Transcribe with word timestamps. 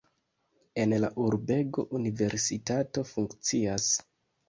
En 0.83 0.95
la 1.03 1.11
urbego 1.27 1.87
universitato 2.01 3.07
funkcias. 3.15 3.97